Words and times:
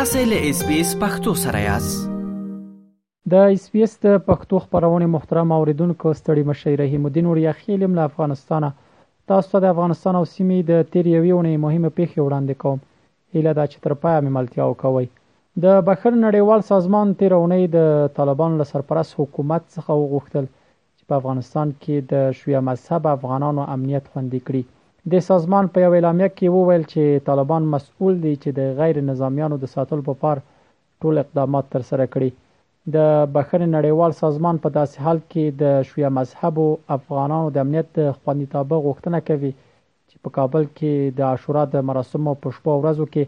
تاسو 0.00 0.20
له 0.32 0.38
اس 0.50 0.58
بي 0.68 0.76
اس 0.84 0.90
پختو 1.02 1.30
سره 1.44 1.60
یاست 1.68 1.98
د 3.32 3.48
اس 3.54 3.64
بي 3.72 3.80
اس 3.86 3.94
د 4.04 4.20
پښتو 4.28 4.54
خبرونه 4.66 5.06
محترم 5.14 5.48
اوریدونکو 5.56 6.06
ستړي 6.20 6.42
مشي 6.50 6.72
رحیم 6.82 7.04
الدین 7.08 7.26
اوریا 7.30 7.52
خیلم 7.60 7.90
له 7.98 8.02
افغانستانه 8.10 8.68
تاسو 9.32 9.54
د 9.64 9.74
افغانستان 9.74 10.14
او 10.20 10.22
سیمې 10.36 10.58
د 10.70 10.88
تیریویونې 10.94 11.54
مهمه 11.64 11.90
پیښه 11.98 12.16
وړاندې 12.22 12.54
کوم 12.62 12.78
اله 13.40 13.52
دا 13.58 13.64
چې 13.70 13.76
تر 13.88 13.92
پای 14.02 14.16
مملتیا 14.28 14.64
وکوي 14.70 15.06
د 15.64 15.84
بخر 15.90 16.12
نړیوال 16.24 16.60
سازمان 16.72 17.06
تیرونې 17.20 17.62
د 17.78 18.16
طالبان 18.20 18.50
له 18.60 18.64
سرپرست 18.74 19.12
حکومت 19.22 19.62
څخه 19.74 19.90
وغوښتل 20.04 20.44
چې 20.96 21.02
په 21.12 21.22
افغانستان 21.22 21.68
کې 21.80 21.96
د 22.14 22.36
شیعه 22.42 22.60
مذهب 22.72 23.02
افغانانو 23.16 23.62
امنیت 23.76 24.04
خوندي 24.14 24.40
کړي 24.50 24.62
د 25.12 25.20
سازمان 25.28 25.64
په 25.74 25.78
یو 25.84 25.92
اعلامیه 25.96 26.28
کې 26.38 26.48
وویل 26.56 26.82
چې 26.92 27.24
طالبان 27.26 27.62
مسؤل 27.74 28.14
دي 28.24 28.32
چې 28.42 28.50
د 28.58 28.60
غیر 28.78 28.96
نظامیانو 29.10 29.56
د 29.60 29.64
ساتلو 29.74 30.02
په 30.08 30.14
پار 30.24 30.36
ټول 31.02 31.14
اقدامات 31.20 31.66
ترسره 31.74 32.06
کړي 32.16 32.30
د 32.96 32.98
بخښنې 33.34 33.68
نړیوال 33.76 34.12
سازمان 34.22 34.56
په 34.64 34.68
داسې 34.78 34.96
حال 35.04 35.18
کې 35.30 35.44
د 35.62 35.88
شیعه 35.92 36.10
مذهب 36.18 36.54
او 36.64 36.68
افغانانو 36.96 37.46
د 37.54 37.64
امنیت 37.64 37.90
خوندیتابه 38.18 38.76
غوښتنه 38.86 39.18
کوي 39.28 39.52
چې 40.08 40.16
په 40.24 40.28
کابل 40.38 40.64
کې 40.78 40.92
د 41.20 41.28
عاشورا 41.30 41.62
د 41.76 41.86
مراسمو 41.92 42.32
په 42.42 42.48
شپه 42.56 42.72
ورځو 42.80 43.04
کې 43.14 43.24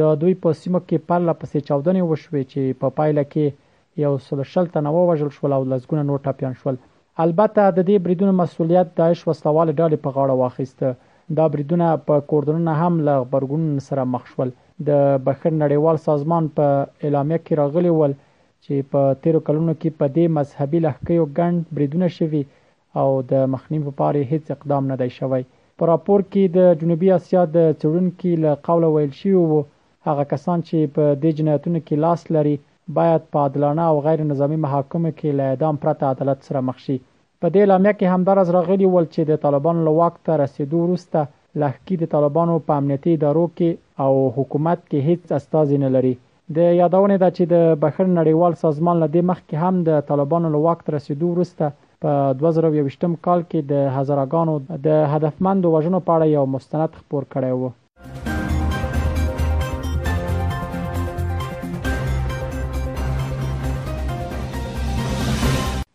د 0.00 0.16
دوی 0.24 0.34
په 0.42 0.48
سیمه 0.62 0.80
کې 0.88 0.98
پرله 1.08 1.32
پسې 1.40 1.66
چاودنې 1.68 2.02
وشوي 2.10 2.42
چې 2.52 2.62
په 2.80 2.86
پا 2.90 2.94
پایله 2.98 3.24
کې 3.32 4.04
یو 4.04 4.12
سل 4.26 4.42
شل 4.54 4.66
تنه 4.74 4.90
ووژل 4.96 5.30
شول 5.36 5.50
او 5.58 5.62
لسګونه 5.72 6.02
نور 6.10 6.18
ټپيان 6.26 6.54
شول 6.62 6.76
البته 7.22 7.62
د 7.76 7.80
دې 7.88 7.96
بریدونو 8.04 8.32
مسولیت 8.42 8.88
داعش 9.00 9.20
وسلوال 9.28 9.68
ډلې 9.80 9.98
په 10.04 10.10
غاړه 10.16 10.34
واخیسته 10.38 10.88
دا 11.38 11.44
بریدونه 11.52 11.86
په 12.06 12.14
کوردنونه 12.30 12.72
هم 12.82 12.94
له 13.08 13.14
خبرګون 13.24 13.64
سره 13.88 14.02
مخ 14.14 14.22
شول 14.32 14.48
د 14.88 15.20
بخر 15.26 15.50
نړیوال 15.62 15.96
سازمان 16.08 16.44
په 16.56 16.66
اعلامیه 17.04 17.38
کې 17.44 17.52
راغلی 17.62 17.92
ول 17.96 18.12
چې 18.64 18.74
په 18.94 19.00
تیرو 19.26 19.40
کلونو 19.46 19.72
کې 19.80 19.90
په 20.00 20.06
دې 20.16 20.26
مذهبي 20.38 20.78
لهکیو 20.86 21.24
ګڼ 21.38 21.52
بریدونه 21.78 22.08
شوي 22.18 22.42
او 23.00 23.08
د 23.30 23.46
مخنیوي 23.54 23.84
لپاره 23.90 24.18
هیڅ 24.32 24.44
اقدام 24.56 24.82
نه 24.92 24.96
دی 25.02 25.10
شوی 25.18 25.42
په 25.78 25.82
راپور 25.92 26.20
کې 26.32 26.42
د 26.56 26.82
جنوبي 26.82 27.08
اسیا 27.18 27.42
د 27.56 27.72
چړونکو 27.80 28.30
له 28.44 28.52
قوله 28.68 28.88
ویل 28.94 29.12
شوی 29.20 29.38
وو 29.38 29.60
هغه 30.08 30.24
کسان 30.32 30.58
چې 30.68 30.78
په 30.96 31.04
دې 31.22 31.30
جنایتونو 31.38 31.78
کې 31.86 31.96
لاس 32.06 32.20
لري 32.36 32.56
باید 32.92 33.22
په 33.32 33.38
عادلانه 33.40 33.84
او 33.90 33.96
غیر 34.06 34.20
نظامي 34.30 34.56
محاکمو 34.64 35.10
کې 35.18 35.28
له 35.40 35.44
اعدام 35.52 35.76
پرته 35.84 36.04
عدالت 36.12 36.38
سره 36.48 36.60
مخ 36.68 36.78
شي 36.86 36.96
په 37.40 37.46
دې 37.54 37.64
لامیه 37.70 37.92
کې 37.98 38.12
همدارس 38.16 38.48
راغلی 38.56 38.86
ول 38.94 39.06
چې 39.14 39.22
د 39.30 39.40
طالبانو 39.44 39.80
له 39.86 39.92
واک 39.98 40.14
ته 40.28 40.32
رسیدو 40.42 40.76
وروسته 40.82 41.20
لهکې 41.60 41.94
د 42.02 42.12
طالبانو 42.16 42.54
په 42.66 42.72
امنیتي 42.82 43.12
ادارو 43.18 43.44
کې 43.56 43.70
او 44.06 44.12
حکومت 44.40 44.80
کې 44.90 44.98
هیڅ 45.14 45.22
استازي 45.40 45.76
نه 45.86 45.90
لري 45.94 46.12
د 46.58 46.68
یادونه 46.80 47.16
ده 47.24 47.28
چې 47.36 47.44
د 47.54 47.80
بخر 47.86 48.06
نړیوال 48.18 48.52
سازمان 48.64 48.96
له 49.04 49.08
دې 49.14 49.22
مخکې 49.30 49.56
هم 49.64 49.74
د 49.88 50.04
طالبانو 50.12 50.48
له 50.56 50.62
واک 50.68 50.78
ته 50.88 50.96
رسیدو 50.96 51.26
وروسته 51.32 51.64
په 52.06 52.10
2021م 52.42 53.12
کال 53.28 53.40
کې 53.50 53.60
د 53.70 53.74
هزارګانو 53.96 54.54
د 54.90 55.02
هدفمند 55.14 55.62
وژنو 55.74 56.00
په 56.10 56.20
اړه 56.20 56.32
یو 56.36 56.44
مستند 56.58 56.90
خبر 57.02 57.22
کړی 57.32 57.52
و 57.64 58.32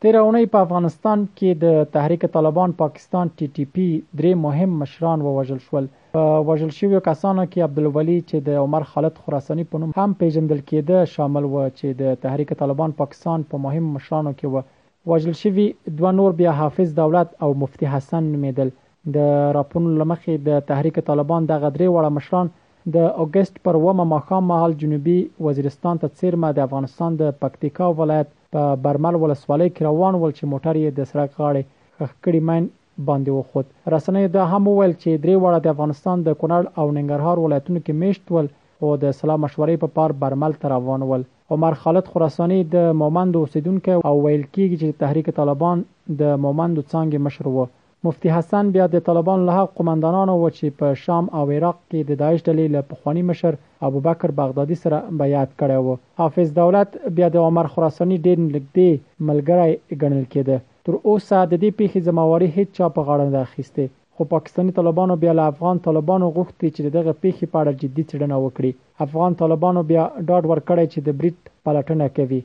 تیره 0.03 0.19
اونۍ 0.25 0.45
په 0.51 0.59
افغانستان 0.65 1.23
کې 1.39 1.53
د 1.61 1.79
تحریک 1.93 2.21
طالبان 2.33 2.73
پاکستان 2.81 3.31
ټي 3.39 3.47
ټي 3.55 3.63
پی 3.77 3.87
درې 4.19 4.35
مهم 4.43 4.75
مشران 4.83 5.23
ووژل 5.25 5.57
شول 5.65 5.89
په 6.13 6.21
وژل 6.49 6.69
شویو 6.75 7.01
کسانو 7.07 7.43
کې 7.53 7.65
عبدالولي 7.65 8.15
چې 8.29 8.37
د 8.45 8.59
عمر 8.61 8.85
خالد 8.91 9.17
خراساني 9.25 9.65
په 9.73 9.81
نوم 9.81 9.91
هم 9.97 10.13
پیژندل 10.21 10.61
کېده 10.69 11.01
شامل 11.15 11.43
و 11.49 11.55
چې 11.79 11.97
د 12.03 12.13
تحریک 12.27 12.53
طالبان 12.63 12.95
پاکستان 13.03 13.43
په 13.51 13.57
پا 13.61 13.61
مهم 13.65 13.85
مشرانو 13.97 14.31
کې 14.37 14.47
و 14.53 15.13
وژل 15.15 15.35
شوی 15.41 15.67
دوه 15.97 16.11
نور 16.21 16.37
بیا 16.39 16.53
حافظ 16.61 16.95
دولت 17.03 17.29
او 17.43 17.49
مفتی 17.67 17.85
حسن 17.97 18.23
نومیدل 18.33 18.69
د 19.17 19.29
راپورونو 19.61 19.95
لمخې 20.05 20.41
د 20.49 20.65
تحریک 20.73 21.01
طالبان 21.13 21.51
د 21.53 21.61
غدري 21.67 21.87
وړ 21.95 22.15
مشران 22.21 22.53
د 22.97 23.13
اگست 23.27 23.61
پر 23.69 23.81
ومه 23.87 24.07
مخام 24.17 24.47
مهال 24.57 24.79
جنوبي 24.85 25.19
وزیرستان 25.51 26.03
ته 26.05 26.15
چیرمه 26.21 26.55
د 26.57 26.67
افغانستان 26.71 27.23
د 27.23 27.39
پکتیکا 27.45 27.95
ولایت 28.03 28.35
په 28.55 28.61
برمل 28.85 29.15
ولسوالۍ 29.23 29.67
کې 29.73 29.81
روان 29.89 30.13
ول 30.21 30.31
چې 30.37 30.43
موټر 30.53 30.75
یې 30.83 30.89
د 30.91 30.99
سړک 31.11 31.29
غاړې 31.41 31.63
خښکړې 31.97 32.41
ماین 32.47 32.65
باندې 33.09 33.29
وخوت 33.33 33.65
رسنۍ 33.95 34.25
دا 34.35 34.43
هم 34.51 34.63
وویل 34.67 34.93
چې 35.01 35.09
درې 35.23 35.35
وړه 35.43 35.59
د 35.61 35.67
افغانستان 35.73 36.17
د 36.23 36.29
کونړ 36.41 36.63
او 36.79 36.85
ننګرهار 36.97 37.37
ولایتونو 37.39 37.79
کې 37.85 37.93
میشت 38.01 38.23
ول 38.29 38.47
او 38.81 38.89
د 39.03 39.15
سلام 39.19 39.39
مشورې 39.45 39.75
په 39.83 39.87
پار 39.95 40.11
برمل 40.21 40.53
ته 40.61 40.67
روان 40.75 41.01
ول 41.05 41.23
عمر 41.55 41.73
خالد 41.81 42.05
خراساني 42.11 42.59
د 42.75 42.91
مومند 43.01 43.33
اوسیدونکو 43.39 43.95
او 44.09 44.15
ویل 44.25 44.43
کېږي 44.53 44.77
چې 44.81 44.99
تحریک 45.03 45.27
طالبان 45.39 45.77
د 46.21 46.37
مومند 46.45 46.75
څنګه 46.91 47.17
مشر 47.25 47.45
وو 47.49 47.65
مفتی 48.07 48.29
حسن 48.35 48.69
بیا 48.75 48.83
د 48.91 48.99
طالبان 49.07 49.39
له 49.49 49.59
قومندانانو 49.77 50.35
و 50.43 50.49
چې 50.57 50.65
په 50.81 50.87
شام 51.05 51.25
او 51.39 51.43
عراق 51.55 51.77
کې 51.89 51.99
د 52.11 52.19
داعش 52.21 52.39
ډلې 52.47 52.65
له 52.75 52.81
پخوانی 52.91 53.23
مشر 53.31 53.53
ابوبکر 53.87 54.29
بغدادي 54.39 54.77
سره 54.83 54.97
بیعت 55.21 55.49
کړی 55.59 55.77
و 55.87 55.95
حافظ 56.21 56.47
دولت 56.61 56.89
بیا 57.17 57.27
د 57.33 57.37
عمر 57.47 57.65
خراساني 57.73 58.17
ډېر 58.25 58.37
نږدې 58.45 58.91
ملګری 59.31 59.73
ګڼل 60.03 60.23
کېده 60.33 60.57
تر 60.85 60.93
اوسه 61.09 61.37
د 61.51 61.53
دې 61.63 61.71
پیښې 61.79 61.99
ذمہواري 62.07 62.47
هیڅ 62.59 62.69
چا 62.79 62.85
په 62.99 63.07
غاړه 63.07 63.27
نه 63.33 63.39
اخیسته 63.49 63.85
خو 64.15 64.21
پاکستاني 64.37 64.71
طالبانو 64.79 65.13
بیا 65.25 65.33
له 65.41 65.53
افغان 65.53 65.77
طالبانو 65.89 66.27
غوښتي 66.39 66.67
چې 66.75 66.83
دغه 66.97 67.11
پیښې 67.23 67.45
په 67.53 67.57
اړه 67.61 67.73
جدي 67.81 68.03
څېړنه 68.09 68.37
وکړي 68.45 68.71
افغان 69.07 69.31
طالبانو 69.43 69.81
بیا 69.91 70.03
ډاډ 70.29 70.43
ورکړی 70.53 70.85
چې 70.91 70.99
د 71.07 71.19
بریټ 71.19 71.37
پلټنه 71.65 72.07
کوي 72.19 72.41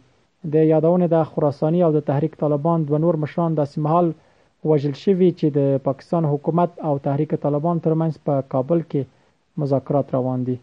د 0.53 0.69
یادونه 0.75 1.06
د 1.16 1.32
خراساني 1.34 1.81
او 1.86 1.91
د 2.00 2.06
تحریک 2.12 2.34
طالبان 2.47 2.78
دوه 2.91 2.98
نور 3.04 3.15
مشران 3.25 3.50
د 3.59 3.71
سیمهال 3.75 4.15
وژل 4.70 4.92
شوی 5.04 5.26
چې 5.38 5.47
د 5.58 5.80
پاکستان 5.86 6.22
حکومت 6.34 6.70
او 6.91 6.94
تحریک 7.06 7.32
طالبان 7.44 7.76
ترمنځ 7.86 8.14
په 8.26 8.34
کابل 8.52 8.80
کې 8.91 9.02
مذاکرات 9.62 10.08
روان 10.16 10.41
دي 10.50 10.54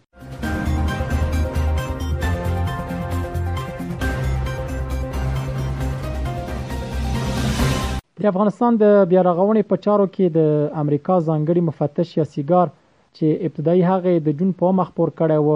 د 8.23 8.29
افغانستان 8.33 8.71
د 8.79 8.85
بیا 9.11 9.21
رغونې 9.29 9.63
په 9.69 9.75
چارو 9.85 10.07
کې 10.15 10.25
د 10.37 10.39
امریکا 10.83 11.15
ځانګړي 11.27 11.61
مفتش 11.69 12.07
یا 12.19 12.25
سیګار 12.33 12.67
چې 13.15 13.25
ابتدایي 13.51 13.83
هغه 13.91 14.11
د 14.25 14.29
جون 14.41 14.51
په 14.59 14.67
مخپور 14.79 15.09
کړی 15.19 15.37
و 15.47 15.49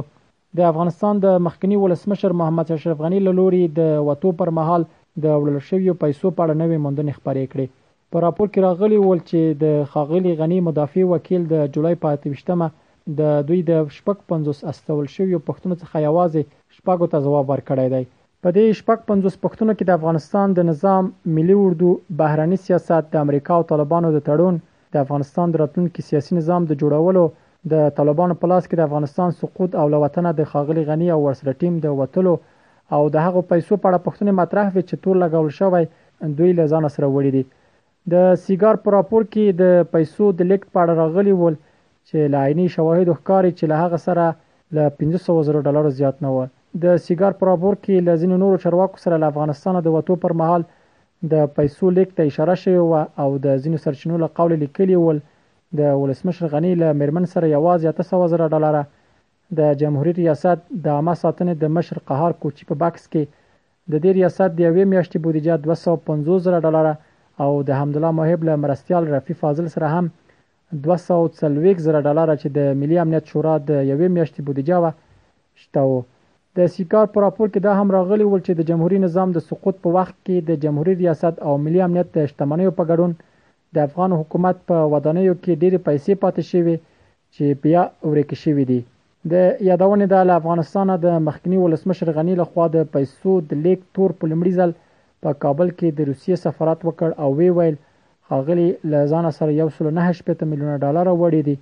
د 0.59 0.67
افغانستان 0.71 1.13
د 1.25 1.39
مخکنی 1.47 1.75
ولسمشر 1.83 2.31
محمد 2.41 2.67
اشرف 2.77 2.97
غنی 3.05 3.19
له 3.27 3.31
لوري 3.39 3.61
د 3.79 3.89
وټو 4.07 4.29
پر 4.43 4.49
مهال 4.59 4.81
د 5.25 5.35
وړل 5.39 5.57
شویو 5.71 5.93
پیسو 6.03 6.27
په 6.35 6.41
اړه 6.43 6.55
نوې 6.61 6.77
موندنې 6.85 7.13
خبرې 7.19 7.45
کړې 7.55 7.67
په 8.13 8.21
راپور 8.25 8.47
کې 8.53 8.63
راغلي 8.67 8.97
ول 9.03 9.19
چې 9.29 9.39
د 9.61 9.65
ښاغلي 9.91 10.33
غني 10.39 10.57
مدافع 10.67 11.03
وکیل 11.13 11.41
د 11.53 11.55
جولای 11.75 11.95
په 12.01 12.07
28مه 12.17 12.67
د 13.19 13.21
دوی 13.47 13.59
د 13.69 13.71
55 13.93 14.69
استول 14.71 15.05
شویو 15.15 15.45
پښتنو 15.47 15.75
څخه 15.81 16.05
یوازې 16.07 16.41
شپږو 16.75 17.07
ته 17.11 17.17
ځواب 17.25 17.45
ورکړی 17.49 17.87
دی 17.93 18.03
په 18.43 18.49
دې 18.55 18.65
55 18.89 19.43
پښتنو 19.45 19.71
کې 19.77 19.83
د 19.85 19.91
افغانستان 19.99 20.47
د 20.53 20.59
نظام 20.71 21.03
ملي 21.37 21.55
اردو 21.63 21.89
بهراني 22.19 22.57
سیاست 22.65 23.03
د 23.09 23.15
امریکا 23.25 23.51
او 23.57 23.63
طالبانو 23.71 24.07
د 24.15 24.19
تړون 24.27 24.55
د 24.93 24.95
افغانستان 25.05 25.45
د 25.49 25.55
راتلونکي 25.63 26.01
سیاسي 26.09 26.31
نظام 26.39 26.61
د 26.67 26.71
جوړولو 26.81 27.23
د 27.73 27.87
طالبانو 27.97 28.33
په 28.41 28.45
لاس 28.51 28.63
کې 28.67 28.75
د 28.77 28.83
افغانستان 28.87 29.29
سقوط 29.41 29.71
او 29.81 29.85
لوطنه 29.93 30.29
د 30.39 30.51
خاغلی 30.51 30.83
غنی 30.89 31.07
او 31.15 31.19
ورسره 31.25 31.51
ټیم 31.61 31.73
د 31.85 31.97
وټلو 31.99 32.33
او 32.95 33.01
د 33.13 33.25
هغو 33.25 33.41
پیسو 33.51 33.73
په 33.81 33.85
اړه 33.89 33.99
پښتنې 34.07 34.31
مطرح 34.41 34.65
وي 34.73 34.83
چې 34.89 34.95
تور 35.03 35.15
لګول 35.23 35.49
شوی 35.59 35.83
دوی 36.39 36.51
لزان 36.59 36.83
سره 36.97 37.07
وړي 37.15 37.31
دي 37.37 37.43
د 38.11 38.15
سیګار 38.45 38.75
په 38.83 38.89
راپور 38.95 39.23
کې 39.33 39.45
د 39.61 39.91
پیسو 39.91 40.25
د 40.39 40.47
لیکټ 40.51 40.67
په 40.77 40.79
اړه 40.83 40.93
راغلي 41.03 41.33
ول 41.41 41.55
چې 42.09 42.17
لایني 42.35 42.65
شواهد 42.75 43.07
ښکاري 43.19 43.51
چې 43.57 43.65
له 43.69 43.75
هغه 43.83 43.99
سره 44.07 44.25
له 44.77 44.83
500 44.99 45.37
زره 45.47 45.61
ډالر 45.67 45.89
زیات 45.99 46.17
نه 46.25 46.29
و 46.35 46.43
د 46.83 46.97
سیګار 47.05 47.33
پر 47.39 47.45
راپور 47.51 47.75
کې 47.83 48.05
لازم 48.07 48.31
نور 48.43 48.61
چرواکو 48.65 49.01
سره 49.05 49.15
له 49.23 49.27
افغانستان 49.33 49.75
د 49.81 49.87
وټو 49.95 50.15
پر 50.25 50.31
مهال 50.41 50.61
د 51.33 51.45
پیسو 51.59 51.89
لیک 51.97 52.09
ته 52.17 52.27
اشاره 52.31 52.55
شوی 52.63 52.81
و 52.81 52.93
او 53.23 53.27
د 53.45 53.57
ځینو 53.63 53.77
سرچینو 53.85 54.21
له 54.23 54.27
قول 54.39 54.51
لیکلی 54.63 54.97
ول 55.03 55.19
د 55.81 55.95
ولسمشر 56.01 56.47
غنی 56.53 56.73
له 56.81 56.89
میرمن 57.01 57.25
سره 57.33 57.51
یوازې 57.53 58.07
800 58.07 58.33
زره 58.33 58.51
ډالر 58.57 58.77
د 59.61 59.73
جمهوریت 59.83 60.19
ریاست 60.23 60.61
د 60.87 60.93
عامه 60.97 61.15
ساتنې 61.23 61.59
د 61.63 61.73
مشر 61.77 62.03
قهار 62.11 62.37
کوچی 62.43 62.69
په 62.73 62.79
باکس 62.85 63.09
کې 63.09 63.33
د 63.91 64.03
دې 64.03 64.19
ریاست 64.19 64.49
د 64.57 64.59
یوې 64.67 64.85
میاشتې 64.93 65.27
بودیجه 65.27 65.59
250 65.67 66.47
زره 66.49 66.63
ډالر 66.67 66.93
او 67.43 67.51
د 67.67 67.69
حمدالله 67.79 68.11
موهب 68.19 68.41
له 68.47 68.53
مرستيال 68.63 69.03
رفي 69.15 69.33
فاضل 69.41 69.65
سره 69.75 69.87
هم 69.95 70.05
240 70.85 71.85
زره 71.85 71.99
ډالر 72.07 72.27
چې 72.41 72.47
د 72.57 72.59
ملي 72.81 72.95
امنیت 73.03 73.23
شورا 73.31 73.55
د 73.69 73.71
یوې 73.91 74.07
میاشتې 74.15 74.41
بودیجه 74.47 74.77
و 74.83 74.85
شته 75.61 75.81
د 76.57 76.67
سیکار 76.75 77.05
پر 77.13 77.19
راپور 77.25 77.47
کې 77.53 77.59
دا 77.67 77.73
هم 77.79 77.87
راغلی 77.97 78.25
ول 78.27 78.41
چې 78.47 78.53
د 78.55 78.61
جمهوریت 78.69 79.01
نظام 79.07 79.29
د 79.33 79.39
سقوط 79.49 79.75
په 79.83 79.89
وخت 79.97 80.15
کې 80.25 80.35
د 80.49 80.51
جمهوریت 80.63 80.97
ریاست 81.03 81.35
او 81.47 81.53
ملي 81.65 81.79
امنیت 81.87 82.07
د 82.11 82.17
شتمنیو 82.31 82.75
په 82.77 82.83
ګډون 82.89 83.11
د 83.75 83.77
افغان 83.87 84.11
حکومت 84.19 84.55
په 84.69 84.75
ودانیو 84.93 85.33
کې 85.43 85.53
ډېری 85.61 85.79
پیسې 85.87 86.13
پاتې 86.23 86.41
شوي 86.51 86.75
چې 87.33 87.45
بیا 87.63 87.81
ورکه 88.09 88.35
شوي 88.43 88.65
دي 88.71 88.79
د 89.31 89.33
یادونې 89.69 90.05
د 90.09 90.15
افغانستان 90.39 90.87
د 91.05 91.07
مخکنی 91.27 91.57
ولسمشر 91.59 92.07
غنی 92.17 92.33
له 92.41 92.45
خوا 92.51 92.65
د 92.75 92.77
پیسو 92.95 93.31
د 93.49 93.51
لیک 93.65 93.79
تور 93.95 94.09
په 94.19 94.23
لمړي 94.31 94.51
ځل 94.59 94.71
په 95.25 95.33
کابل 95.43 95.69
کې 95.77 95.89
د 95.97 96.07
روسیې 96.09 96.35
سفارت 96.45 96.79
وکړ 96.87 97.09
او 97.25 97.29
وی 97.37 97.49
ویل 97.59 97.75
خاغلی 98.31 98.67
له 98.91 98.99
ځان 99.11 99.25
سره 99.37 99.51
1.98 99.71 100.43
میلیونه 100.51 100.75
ډالر 100.83 101.07
وړي 101.21 101.41
دي 101.47 101.55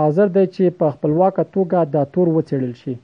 حاضر 0.00 0.26
دی 0.36 0.44
چې 0.54 0.64
په 0.78 0.86
خپلواک 0.94 1.36
توګه 1.54 1.78
دا 1.94 2.02
تور 2.16 2.26
وڅېړل 2.36 2.74
شي 2.80 2.94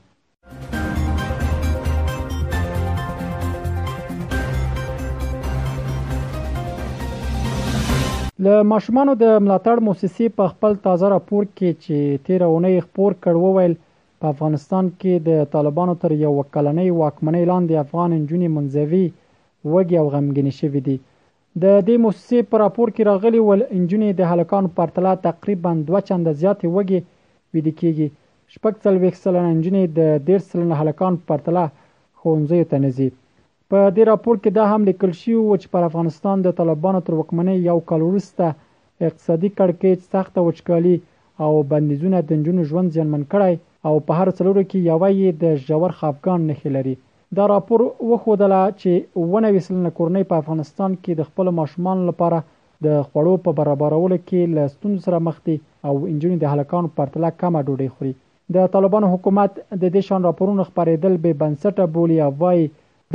له 8.45 8.55
ماشومانو 8.73 9.11
د 9.23 9.33
ملاتړ 9.45 9.77
موسسې 9.87 10.25
په 10.37 10.45
خپل 10.53 10.71
تازه 10.85 11.07
راپور 11.17 11.43
کې 11.57 11.69
چې 11.83 11.97
13 12.27 12.53
اونۍ 12.53 12.75
خبر 12.87 13.11
کړو 13.23 13.47
ویل 13.57 13.73
په 14.23 14.35
افغانستان 14.35 14.85
کې 14.99 15.13
د 15.27 15.51
طالبانو 15.57 15.95
تر 16.01 16.11
یو 16.25 16.31
وکلنۍ 16.41 16.89
واکمنۍ 17.01 17.43
لاندې 17.51 17.73
افغان 17.83 18.11
جنونی 18.29 18.49
منځوي 18.57 19.07
وږي 19.71 19.95
او 20.01 20.07
غمګنې 20.15 20.53
شوي 20.59 20.81
دي 20.87 20.97
د 21.61 21.63
دې 21.87 21.95
موسسې 22.03 22.37
په 22.49 22.55
راپور 22.63 22.87
کې 22.95 23.01
راغلي 23.11 23.39
ول 23.43 23.61
انجونې 23.77 24.09
د 24.13 24.21
هلکانو 24.31 24.67
په 24.71 24.75
پرتله 24.79 25.11
تقریبا 25.27 25.71
دوه 25.87 25.99
چنده 26.07 26.31
زیاتې 26.41 26.65
وږي 26.75 26.99
ویده 27.53 27.71
کیږي 27.79 28.07
شپږ 28.53 28.73
څلوېښت 28.83 29.19
سلنه 29.25 29.49
انجونې 29.53 29.83
د 29.97 29.99
دېرش 30.27 30.43
سلنه 30.51 30.75
هلکانو 30.81 31.19
په 31.19 31.25
پرتله 31.29 31.65
ښوونځیو 32.19 32.69
ته 32.71 32.77
نه 32.85 32.89
ځي 32.97 33.07
په 33.69 33.79
دې 33.95 34.03
راپور 34.11 34.35
کې 34.43 34.49
دا 34.57 34.65
هم 34.71 34.81
لیکل 34.89 35.11
شوي 35.21 35.37
و 35.37 35.59
چې 35.61 35.67
پر 35.73 35.81
افغانستان 35.89 36.37
د 36.41 36.47
طالبانو 36.59 36.99
تر 37.05 37.13
واکمنۍ 37.17 37.57
یو 37.69 37.77
کال 37.89 38.01
وروسته 38.05 38.45
اقتصادي 39.07 39.49
کړکېچ 39.57 39.99
سخته 40.13 40.39
وچکالي 40.43 40.95
او 41.43 41.51
بندیزونه 41.71 42.17
د 42.21 42.29
نجونو 42.39 42.61
ژوند 42.69 42.87
زیانمن 42.95 43.23
کړی 43.33 43.53
او 43.87 43.95
په 44.05 44.11
هر 44.19 44.27
څلورو 44.37 44.61
کې 44.69 44.77
یوه 44.91 45.09
یې 45.21 45.29
د 45.41 45.43
ژور 45.65 45.91
خفګان 45.99 46.39
نښې 46.49 46.69
لري 46.77 46.95
دا 47.37 47.45
راپور 47.49 47.79
وښودله 48.09 48.57
چې 48.79 48.91
ونه 49.33 49.49
وسلنه 49.57 49.89
کورنۍ 49.97 50.23
په 50.31 50.35
افغانستان 50.41 50.91
کې 51.03 51.11
د 51.19 51.29
خپل 51.29 51.47
ماشومان 51.59 51.97
لپاره 52.09 52.39
د 52.87 52.97
خوړو 53.07 53.33
په 53.45 53.51
برابرولو 53.59 54.17
کې 54.27 54.41
لستون 54.57 54.93
سره 55.05 55.17
مخ 55.27 55.37
دي 55.47 55.55
او 55.87 55.93
انجونې 56.11 56.37
د 56.43 56.51
هلکانو 56.53 56.91
پرتله 56.99 57.29
کمه 57.43 57.59
ډوډۍ 57.67 57.89
خوري 57.95 58.13
د 58.57 58.67
طالبانو 58.75 59.07
حکومت 59.13 59.51
د 59.59 59.83
دې 59.93 60.01
شان 60.09 60.21
راپورونو 60.29 60.63
خبرېدل 60.69 61.13
به 61.25 61.31
بنسټه 61.43 61.83
بولی 61.95 62.17
او 62.25 62.31
وای 62.43 62.61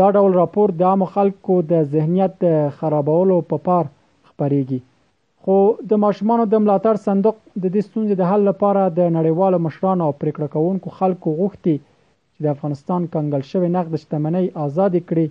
دا 0.03 0.06
ډول 0.21 0.32
راپور 0.41 0.75
د 0.81 0.88
عام 0.93 1.03
خلکو 1.19 1.55
د 1.75 1.85
ذهنیت 1.93 2.37
خرابولو 2.81 3.37
په 3.53 3.56
پار 3.69 3.85
خبرېږي 4.29 4.81
خو 5.44 5.56
د 5.93 6.03
ماشومان 6.06 6.38
د 6.47 6.55
ملاتړ 6.64 6.94
صندوق 7.06 7.37
د 7.62 7.64
دې 7.75 7.82
ستونزې 7.91 8.14
د 8.23 8.32
حل 8.32 8.43
لپاره 8.50 8.82
د 8.99 9.14
نړیوالو 9.19 9.59
مشرانو 9.67 10.03
او 10.11 10.17
پریکړه 10.21 10.47
کوونکو 10.56 10.88
خلکو 11.00 11.29
غوښتي 11.43 11.76
چې 12.38 12.44
د 12.44 12.50
افغانستان 12.56 13.02
کنګل 13.14 13.43
شوی 13.50 13.69
نقد 13.76 13.94
شتمنۍ 14.02 14.46
آزاد 14.64 14.94
کړي 15.08 15.26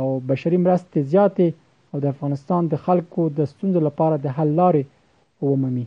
او 0.00 0.06
بشري 0.28 0.58
مرستې 0.64 1.00
زیاتې 1.12 1.46
او 1.90 1.96
د 2.00 2.06
افغانستان 2.14 2.62
د 2.68 2.74
خلکو 2.84 3.22
د 3.38 3.48
ستونزو 3.52 3.78
لپاره 3.88 4.16
د 4.26 4.34
حل 4.36 4.50
لارې 4.60 4.82
ومومي 5.44 5.84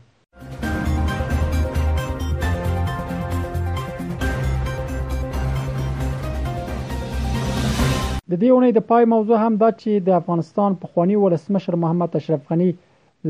د 8.30 8.34
دې 8.42 8.50
اونۍ 8.54 8.72
د 8.80 8.86
پای 8.90 9.04
موضوع 9.14 9.38
هم 9.44 9.54
دا 9.64 9.70
چې 9.82 9.92
د 10.10 10.16
افغانستان 10.22 10.72
پخوانی 10.82 11.16
ولسمشر 11.22 11.74
محمد 11.86 12.12
اشرف 12.20 12.42
غنی 12.52 12.68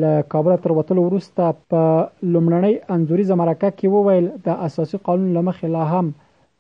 له 0.06 0.12
کابل 0.36 0.54
تر 0.66 0.72
وتلو 0.80 1.02
وروسته 1.10 1.44
په 1.76 1.84
لومړنۍ 2.34 2.74
انځوري 2.94 3.24
زمرکه 3.34 3.70
کې 3.78 3.88
وویل 3.98 4.26
د 4.50 4.66
اساسي 4.70 4.98
قانون 5.12 5.30
لمخې 5.38 5.68
لا 5.78 5.86
هم 5.94 6.08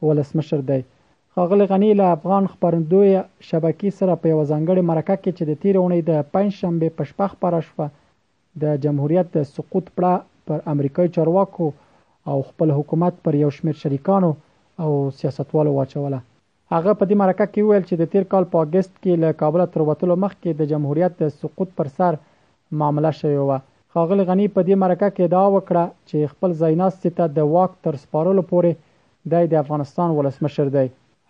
ولسمشر 0.03 0.59
دی 0.69 0.81
خاغلی 1.35 1.65
غنی 1.71 1.89
له 1.99 2.05
افغان 2.15 2.45
خبرندوی 2.53 3.11
شبکې 3.49 3.89
سره 3.99 4.13
په 4.21 4.25
یو 4.33 4.41
ځانګړي 4.51 4.81
مرکه 4.91 5.15
کې 5.23 5.31
چې 5.37 5.43
د 5.49 5.51
تیرې 5.61 5.79
اونۍ 5.81 6.01
د 6.09 6.11
پنځ 6.33 6.49
شنبه 6.59 6.87
په 6.97 7.03
شپه 7.09 7.25
خبره 7.33 7.59
شوه 7.67 7.87
د 8.63 8.79
جمهوریت 8.85 9.27
د 9.35 9.45
سقوط 9.55 9.85
پړه 9.95 10.13
پر 10.51 10.57
امریکایي 10.73 11.11
چارواکو 11.17 11.67
او 12.31 12.37
خپل 12.49 12.67
حکومت 12.77 13.13
پر 13.27 13.33
یو 13.43 13.51
شمیر 13.59 13.75
شریکانو 13.83 14.31
او 14.85 14.89
سیاستوالو 15.21 15.71
واچوله 15.77 16.19
هغه 16.73 16.91
په 16.99 17.05
دې 17.09 17.15
مرکه 17.23 17.45
کې 17.53 17.61
ویل 17.69 17.83
چې 17.89 17.95
د 18.01 18.11
تیر 18.15 18.23
کال 18.33 18.43
په 18.55 18.65
اگست 18.67 18.93
کې 19.03 19.13
له 19.25 19.29
کابل 19.43 19.61
تر 19.77 19.81
وتلو 19.91 20.15
مخکې 20.25 20.49
د 20.61 20.71
جمهوریت 20.75 21.13
د 21.23 21.33
سقوط 21.39 21.69
پر 21.81 21.87
سر 22.01 22.13
معامله 22.81 23.11
شوې 23.19 23.41
وه 23.51 23.59
خاغلی 23.95 24.23
غنی 24.31 24.47
په 24.57 24.61
دې 24.67 24.75
مرکه 24.83 25.07
کې 25.15 25.25
دا 25.37 25.41
وکړه 25.55 25.85
چې 26.11 26.31
خپل 26.35 26.49
ځایناستي 26.61 27.09
ته 27.21 27.25
د 27.39 27.49
واک 27.55 27.71
تر 27.87 27.93
سپارلو 28.03 28.43
پورې 28.53 28.81
دی 29.31 29.45
د 29.51 29.53
افغانستان 29.63 30.09
ولسمشر 30.17 30.67
دی 30.75 30.85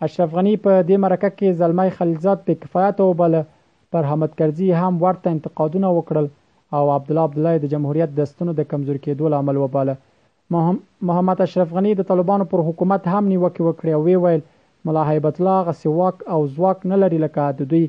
اشرف 0.06 0.30
غنی 0.36 0.52
په 0.64 0.72
دې 0.88 0.96
مرکه 1.04 1.30
کې 1.38 1.58
زلمی 1.62 1.88
خلیلزاد 1.96 2.38
په 2.46 2.54
کفایت 2.64 2.96
او 3.06 3.08
بل 3.20 3.34
پر 3.94 4.04
حمد 4.10 4.36
کرزي 4.40 4.68
هم 4.82 4.92
ورته 5.04 5.28
انتقادونه 5.36 5.88
وکړل 5.98 6.26
او 6.78 6.90
عبد 6.96 7.10
الله 7.10 7.26
عبد 7.30 7.38
الله 7.40 7.54
د 7.64 7.72
جمهوریت 7.72 8.10
د 8.18 8.30
ستنو 8.30 8.52
د 8.60 8.68
کمزور 8.74 8.96
کېدو 9.06 9.32
لامل 9.34 9.56
وباله 9.58 9.96
محمد 11.08 11.40
اشرف 11.46 11.72
غنی 11.78 11.92
د 11.98 12.06
طالبانو 12.12 12.44
پر 12.52 12.58
حکومت 12.68 13.02
هم 13.14 13.24
نیوکه 13.32 13.62
وکړه 13.66 13.90
او 13.98 14.06
وی 14.06 14.16
ویل 14.24 14.42
ملا 14.88 15.04
هیبت 15.10 15.40
الله 15.42 15.58
غسواک 15.68 16.16
او 16.36 16.40
زواک 16.56 16.78
نه 16.92 16.96
لري 17.02 17.18
لکه 17.26 17.44
د 17.60 17.70
دوی 17.74 17.84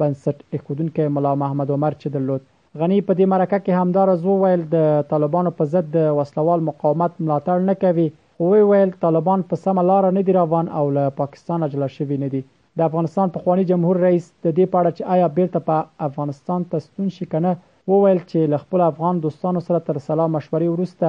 بنسټ 0.00 0.36
اخودونکو 0.58 1.08
ملا 1.16 1.32
محمد 1.42 1.68
عمر 1.78 1.92
چې 2.00 2.08
درلود 2.16 2.42
غنی 2.78 2.98
په 3.06 3.12
دې 3.18 3.32
مرکه 3.34 3.58
کې 3.64 3.80
همدار 3.82 4.14
زو 4.22 4.38
ویل 4.44 4.64
د 4.76 5.10
طالبانو 5.14 5.56
په 5.60 5.72
ضد 5.74 5.92
د 5.98 6.16
وسلوال 6.20 6.64
مقاومت 6.72 7.20
ملاتړ 7.22 7.68
نه 7.72 7.78
کوي 7.84 8.08
وی 8.46 8.62
ویل 8.70 8.90
طالبان 9.02 9.40
په 9.50 9.54
سمه 9.64 9.82
لار 9.88 10.04
نه 10.16 10.22
دی 10.26 10.32
روان 10.40 10.66
او 10.80 10.82
له 10.96 11.04
پاکستان 11.20 11.60
جلا 11.72 11.86
شوی 11.96 12.16
نه 12.22 12.28
دی 12.34 12.40
د 12.80 12.84
افغانستان 12.88 13.26
په 13.36 13.44
خوانی 13.46 13.64
جمهور 13.70 13.96
رئیس 14.06 14.26
د 14.32 14.46
دې 14.58 14.66
پاړه 14.72 14.90
چې 14.96 15.02
آیا 15.14 15.26
بیرته 15.36 15.60
په 15.70 15.76
افغانستان 16.08 16.60
تستون 16.74 17.08
شي 17.16 17.26
کنه 17.32 17.50
وویل 17.94 18.20
چې 18.30 18.38
ل 18.52 18.62
خپل 18.64 18.80
افغان 18.90 19.14
دوستانو 19.26 19.60
سره 19.66 19.78
تر 19.88 19.98
سلام 20.08 20.30
مشورې 20.36 20.68
ورسته 20.76 21.08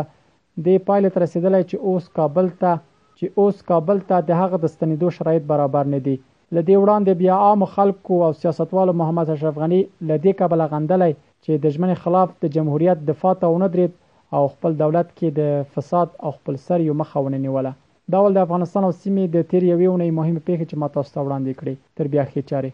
د 0.70 0.82
پایلت 0.90 1.16
رسیدلې 1.24 1.62
چې 1.70 1.78
اوس 1.92 2.04
کابل 2.22 2.48
ته 2.66 2.74
چې 3.18 3.26
اوس 3.44 3.56
کابل 3.74 3.98
ته 4.10 4.18
د 4.32 4.42
هغه 4.42 4.58
د 4.66 4.76
ستنیدو 4.76 5.08
شرایط 5.22 5.44
برابر 5.56 5.84
نه 5.96 6.00
دي 6.10 6.16
لدې 6.56 6.76
وړاندې 6.82 7.14
بیا 7.24 7.36
عام 7.50 7.66
خلکو 7.78 8.22
او 8.30 8.34
سیاستوالو 8.42 8.94
محمد 9.04 9.34
اشرف 9.38 9.62
غنی 9.64 9.82
لدې 10.10 10.42
کابل 10.44 10.66
غندلې 10.76 11.26
چې 11.44 11.54
د 11.66 11.78
جمهوریت 11.78 12.04
خلاف 12.08 12.30
د 12.44 12.56
جمهوریت 12.60 13.08
دفاع 13.14 13.34
ته 13.44 13.56
ونه 13.58 13.68
درید 13.78 14.00
او 14.38 14.42
خپل 14.50 14.76
دولت 14.80 15.08
کې 15.20 15.32
د 15.42 15.62
فساد 15.76 16.10
او 16.28 16.32
خپل 16.40 16.58
سر 16.68 16.80
یو 16.88 16.94
مخه 17.04 17.24
ونیوله 17.28 17.74
دا 18.16 18.20
ول 18.26 18.34
د 18.38 18.44
افغانستان 18.48 18.84
او 18.90 18.92
سیمې 19.02 19.24
د 19.36 19.38
تیر 19.54 19.64
یوې 19.72 19.88
ونې 19.92 20.16
مهمه 20.22 20.42
پیښه 20.50 20.66
چې 20.70 20.80
ما 20.84 20.90
تاسو 20.98 21.14
ته 21.16 21.20
وړاندې 21.26 21.54
کړې 21.62 21.76
تر 22.00 22.06
بیا 22.16 22.24
خې 22.34 22.42
چاره 22.54 22.72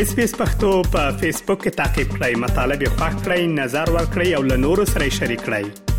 اس 0.00 0.08
پی 0.16 0.22
اس 0.28 0.32
پختو 0.40 0.72
په 0.96 1.04
فیسبوک 1.22 1.60
کې 1.62 1.76
تا 1.82 1.86
کې 1.94 2.04
پلی 2.16 2.32
مطلب 2.46 2.78
یو 2.88 2.92
فاک 3.00 3.14
کړئ 3.24 3.40
نظر 3.60 3.86
ور 3.96 4.06
کړی 4.14 4.28
او 4.40 4.42
له 4.50 4.56
نورو 4.66 4.84
سره 4.96 5.10
شریک 5.20 5.40
کړئ 5.52 5.89